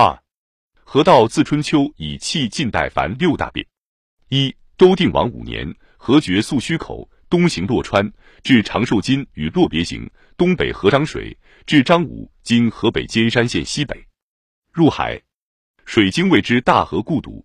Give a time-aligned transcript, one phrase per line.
[0.00, 0.18] 二、
[0.82, 3.66] 河道自春秋以弃晋代凡六大变：
[4.30, 8.10] 一、周定王五年，河决溯须口，东行洛川，
[8.42, 11.36] 至长寿津与洛别行，东北河漳水，
[11.66, 14.06] 至张武（今河北尖山县西北），
[14.72, 15.20] 入海，
[15.84, 17.44] 水经谓之大河故堵。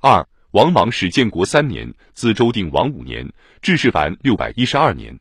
[0.00, 3.26] 二、王莽始建国三年，自周定王五年
[3.62, 5.18] 至世凡六百一十二年，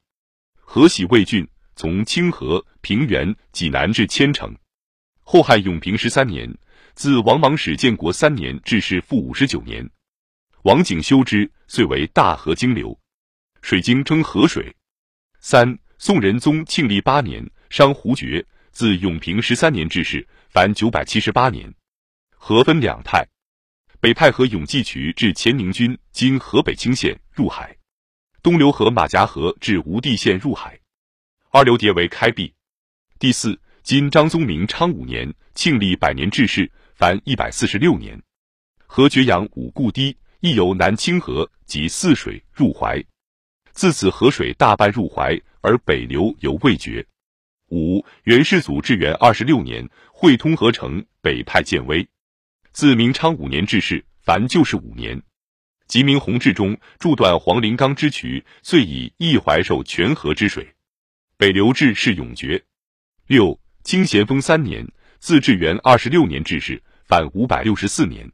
[0.59, 1.47] 河洗魏郡，
[1.77, 4.53] 从清河、平原、济南至千城。
[5.29, 6.49] 后汉永平十三年，
[6.95, 9.85] 自王莽始建国三年至世复五十九年，
[10.61, 12.97] 王景修之，遂为大河经流，
[13.61, 14.73] 水经称河水。
[15.41, 18.41] 三、宋仁宗庆历八年，商胡爵，
[18.71, 21.69] 自永平十三年至世凡九百七十八年，
[22.29, 23.27] 河分两派。
[23.99, 27.75] 北派河永济渠至乾宁军（今河北清县）入海，
[28.41, 30.79] 东流河马夹河至吴地县入海。
[31.49, 32.53] 二流叠为开闭。
[33.19, 38.21] 第四，今张宗明昌五年，庆历百年至世，凡一百四十六年，
[38.85, 43.01] 河绝阳五故堤，亦由南清河及泗水入淮，
[43.71, 47.07] 自此河水大半入淮，而北流犹未绝。
[47.69, 52.05] 五，元世祖至元二十六年，汇通河城，北派建威。
[52.73, 55.23] 自明昌五年至世，凡就是五年。
[55.87, 60.75] 即明弘治中铸断黄陵冈之渠，遂以一淮受泉河之水，
[61.37, 62.61] 北流至是永绝。
[63.27, 64.85] 六清咸丰三年，
[65.17, 68.29] 自至元二十六年至世，凡五百六十四年，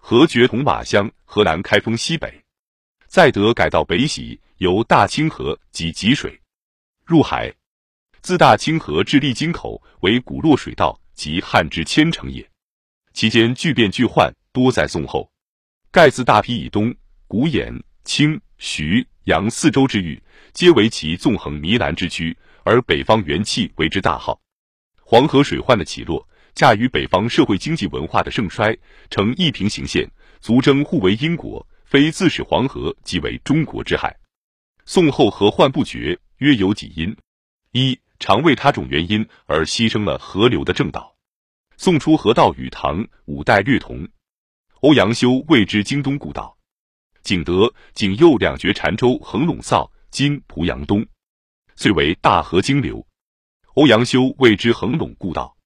[0.00, 2.42] 河绝同马乡，河南开封西北，
[3.06, 6.40] 再得改道北徙，由大清河及济水
[7.06, 7.54] 入海，
[8.20, 12.44] 自大清河至丽津口为古洛水道，及汉之千城也。
[13.12, 15.30] 其间巨变巨患多在宋后，
[15.92, 16.92] 盖自大批以东，
[17.28, 20.20] 古兖、清、徐、扬四州之域，
[20.52, 24.36] 皆为其纵横弥澜之区，而北方元气为之大号。
[25.10, 28.78] 黄河水患的起落，驾于北方社会经济文化的盛衰，
[29.10, 30.08] 呈一平行线，
[30.40, 34.16] 足征互为因果，非自始黄河即为中国之害。
[34.84, 37.16] 宋后河患不绝，约有几因：
[37.72, 41.16] 一常为他种原因而牺牲了河流的正道。
[41.76, 44.06] 宋初河道与唐五代略同，
[44.82, 46.56] 欧阳修谓之京东故道。
[47.24, 51.04] 景德、景佑两绝澶州横陇扫（今濮阳东），
[51.74, 53.04] 遂为大河经流。
[53.74, 55.56] 欧阳修谓之横陇故道。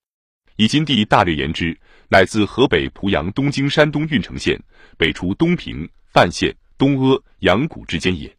[0.57, 1.79] 以今地大略言之，
[2.09, 4.61] 乃自河北濮阳东经山东郓城县，
[4.97, 8.35] 北出东平、范县、东阿、阳谷之间也。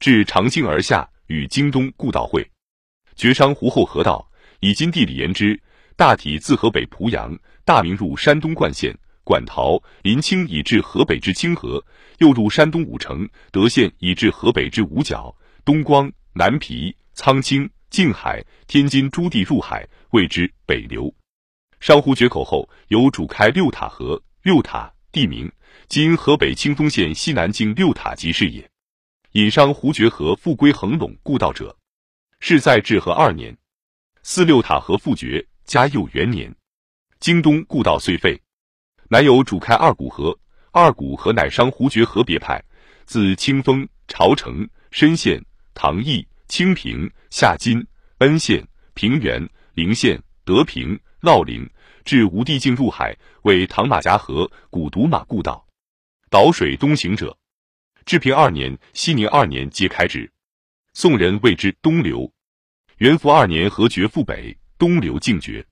[0.00, 2.44] 至长津而下，与京东故道会，
[3.14, 4.26] 绝商湖后河道。
[4.60, 5.60] 以今地理言之。
[5.96, 11.80] 大体自河北濮阳、大名入山东冠县、馆陶、临清以至河北之清河，
[12.18, 15.32] 又入山东武城、德县以至河北之五角、
[15.64, 21.14] 东光、南皮、苍清、静海、天津诸地入海，谓之北流。
[21.78, 25.48] 商湖决口后，有主开六塔河，六塔地名，
[25.86, 28.68] 今河北清丰县西南境六塔集市也。
[29.34, 31.78] 引商湖决河复归横陇故道者，
[32.40, 33.56] 是在至和二年。
[34.24, 35.46] 四六塔河复决。
[35.64, 36.52] 嘉佑元年，
[37.20, 38.42] 京东故道遂废，
[39.08, 40.36] 南有主开二股河。
[40.72, 42.60] 二股河乃商胡决河别派，
[43.06, 45.40] 自清丰、朝城、深县、
[45.74, 47.84] 唐邑、清平、夏津、
[48.18, 51.68] 恩县、平原、陵县、德平、乐陵，
[52.04, 55.66] 至吴地境入海，为唐马夹河古堵马故道。
[56.30, 57.36] 导水东行者，
[58.04, 60.30] 至平二年、熙宁二年皆开之。
[60.92, 62.30] 宋人谓之东流。
[62.98, 64.56] 元符二年，河决复北。
[64.76, 65.64] 东流径绝，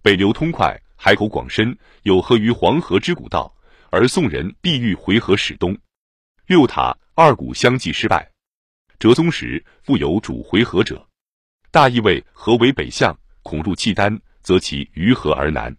[0.00, 3.52] 北流通快，海口广深，有合于黄河之古道，
[3.90, 5.76] 而宋人必欲回河始东。
[6.46, 8.30] 六塔二谷相继失败。
[8.98, 11.06] 哲宗时复有主回纥者，
[11.70, 15.76] 大意为何为北向，恐入契丹，则其于河而南，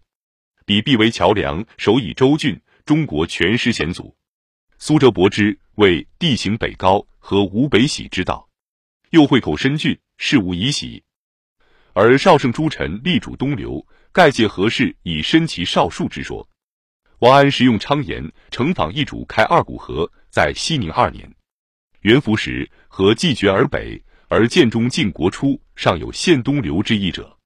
[0.66, 4.16] 彼必为桥梁，守以州郡，中国全失险阻。
[4.78, 8.48] 苏辙伯之谓地形北高，河无北徙之道，
[9.10, 11.04] 又会口深峻，事无以喜。
[11.94, 16.48] 而少圣诸臣力主东流，盖借何事以申其少数之说。
[17.20, 21.34] 王安石用昌言，承访一主开二股河，在熙宁二年，
[22.02, 27.38] 元符时河既绝而北，而建中晋国初尚有现东流之意者，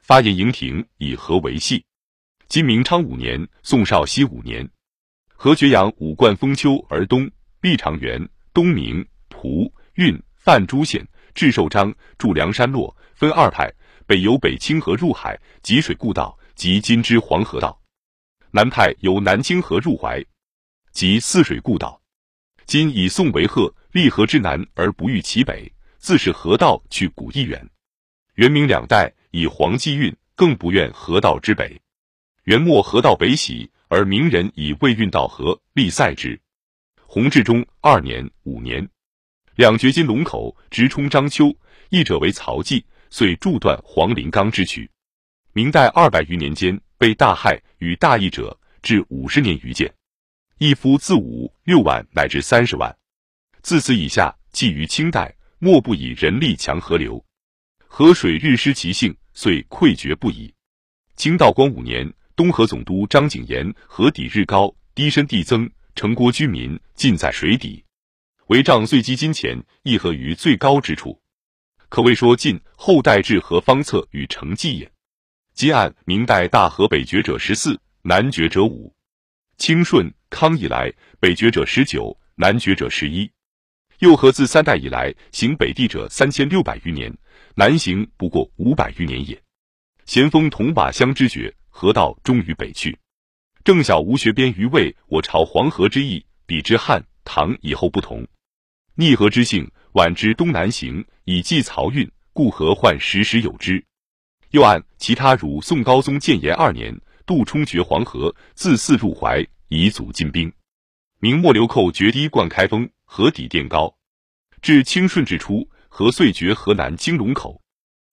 [0.00, 1.84] 发言营庭以河为系。
[2.48, 4.68] 今明昌五年，宋绍熙五年，
[5.34, 7.30] 河绝阳五贯封丘而东，
[7.60, 13.72] 历长垣、东明、蒲、运、范诸县，至寿章，筑梁山洛，分二派。
[14.06, 17.70] 北由北清河入海，济水故道，即今之黄河道；
[18.50, 20.20] 南派由南清河入淮，
[20.90, 22.02] 即泗水故道。
[22.66, 27.68] 今以宋为壑，立河之南而不遇其北，自是河道去古亦远。
[28.34, 31.80] 元明两代以黄济运，更不愿河道之北。
[32.44, 36.40] 元末河道北徙，而明人以未运到河，立塞之。
[37.04, 38.88] 弘治中二年、五年，
[39.56, 41.52] 两绝金龙口，直冲章丘，
[41.88, 44.88] 译者为曹济，遂铸断黄陵冈之渠。
[45.52, 49.92] 明代二百余年间，被大害与大邑者至五十年余见。
[50.58, 52.96] 一夫自五六万乃至三十万。
[53.62, 57.22] 自此以下，即于清代，莫不以人力强河流，
[57.86, 60.52] 河水日失其性，遂溃决不已。
[61.16, 67.84] 清道光五年，东河总督张景炎河底日高，低深地增，城郭居民尽在水底，
[68.46, 71.20] 为丈遂积金钱，亦合于最高之处，
[71.90, 74.90] 可谓说尽后代治河方策与成绩也。
[75.52, 78.90] 今按明代大河北决者十四，南决者五；
[79.58, 83.30] 清顺康以来，北决者十九，南决者十一。
[84.00, 87.14] 右河自三代以来行北地者三千六百余年，
[87.54, 89.38] 南行不过五百余年也。
[90.06, 92.98] 咸丰同把相之决，河道终于北去。
[93.62, 98.26] 正晓吴学编于魏，我朝黄河之意，比之汉唐以后不同。
[98.94, 103.84] 逆河之性，晚之东南行，以济漕运，故河患时时有之。
[104.52, 110.50] 又按其他如宋高宗建炎二年，杜充决黄河，自泗入淮，以阻金兵。
[111.18, 113.92] 明末流寇决堤灌开封，河底垫高。
[114.62, 117.60] 至清顺之初，河遂决河南京龙口，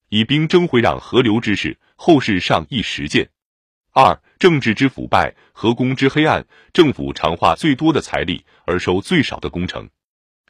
[0.09, 3.29] 以兵征回让河流之事，后世尚亦实践。
[3.91, 9.87] 二政治之腐败，河工之黑暗，政府常花最多的财力而收最少的工程。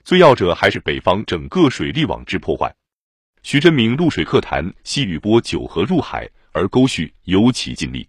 [0.05, 2.73] 最要者还是北方整个水利网之破坏。
[3.43, 8.07] 徐真明《陆水客谈》西雨波九河入海，而沟渠尤其尽力。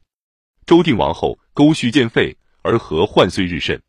[0.67, 3.83] 周定王后，沟渠渐废，而河患岁日甚。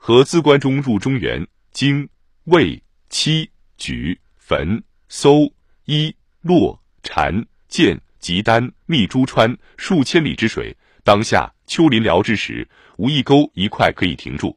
[0.00, 2.08] 河自关中入中原，经
[2.44, 5.52] 渭、七、莒、汾、搜、
[5.84, 12.66] 伊、洛、禅、建、及丹、密珠川数千里之水，当下丘陵辽之时，
[12.96, 14.56] 无一沟一块可以停住。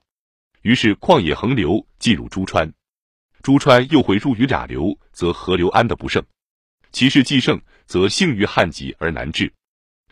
[0.61, 2.71] 于是旷野横流，进入珠川。
[3.41, 6.21] 珠川又会入于俩流，则河流安得不胜；
[6.91, 9.51] 其势既盛，则幸于旱疾而难治。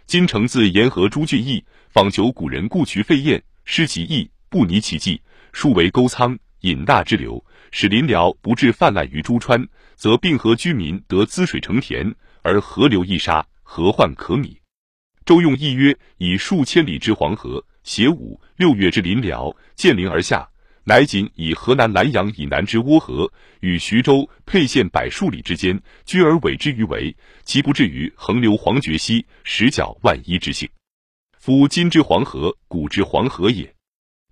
[0.06, 5.22] 今城自沿河诸郡邑，访求古人故渠废堰，失其意，不泥其迹，
[5.54, 14.58] 数为沟仓，引大之流，使临辽不至泛滥于珠川，则并河居民得滋水成田，而河流一沙，河患可弭。
[15.26, 20.50] 周用一约，以数千里之黄河，携五六月之临辽，建陵而下。
[20.86, 30.68] 乃仅以河南南阳以南之涡河与徐州沛县百数里之间，居而委之于围，其不至于横流黄决溪，十角万一之性。
[31.38, 33.72] 夫今之黄河，古之黄河也。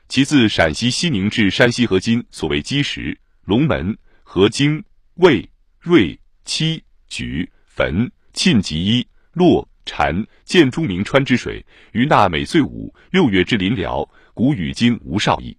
[0.10, 4.84] 其自陕西西宁至山西河津，所谓积石、龙门、河津、
[5.16, 5.50] 渭、
[5.80, 15.58] 瑞、七、莒、汾、沁及伊、洛、禅、建诸名川之水，于那每岁五六月之临辽，古与今无少异。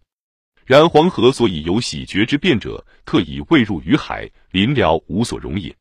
[0.65, 5.75] 然黄河所以有洗绝之变者，特以未入于海，临辽无所容也。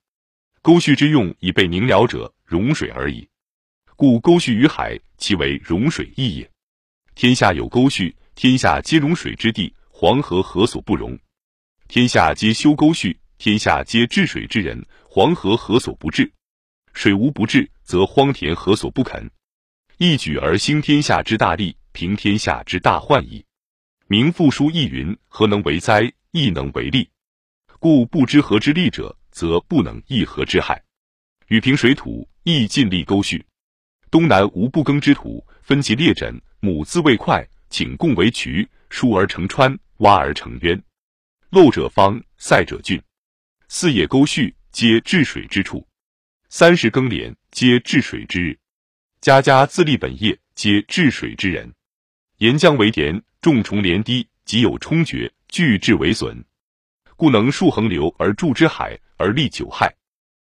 [0.61, 3.27] 沟渠之用，以备宁辽者，融水而已。
[3.95, 6.49] 故沟渠于海，其为融水义也。
[7.15, 11.17] 天下有沟渠，天下皆容水之地，黄河何所不容？
[11.87, 14.79] 天下皆修沟渠，天下皆治水之人，
[15.09, 16.31] 黄河何所不治？
[16.93, 19.27] 水无不治，则荒田何所不垦？
[19.97, 23.43] 一举而兴天下之大利，平天下之大患矣。
[24.05, 26.13] 民复书亦云：“何能为灾？
[26.29, 27.09] 亦能为利。
[27.79, 30.79] 故不知河之利者，则不能益河之害。
[31.47, 33.43] 禹平水土，亦尽力沟渠。
[34.11, 40.81] 东南无不耕之土，分其列枕，母自未快，请共为渠，疏而成川，洼而成渊。
[41.49, 43.01] 漏者方，塞者峻。
[43.67, 45.85] 四野沟渠，皆治水之处；
[46.49, 48.57] 三十更连，皆治水之日；
[49.21, 51.73] 家家自立本业，皆治水之人。
[52.37, 56.43] 沿江为田。”重重连堤，即有冲决，巨至为损，
[57.15, 59.95] 故能数横流而注之海，而利九害。